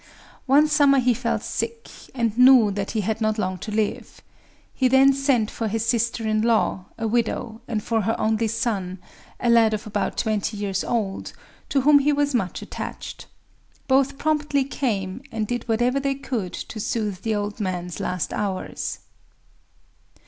[0.47, 4.19] One summer he fell sick, and knew that he had not long to live.
[4.73, 9.47] He then sent for his sister in law, a widow, and for her only son,—a
[9.47, 11.33] lad of about twenty years old,
[11.69, 13.27] to whom he was much attached.
[13.87, 19.01] Both promptly came, and did whatever they could to soothe the old man's last hours.